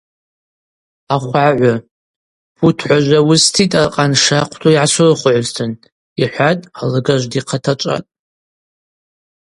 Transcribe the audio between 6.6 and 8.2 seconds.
алыгажв дихъатачӏватӏ.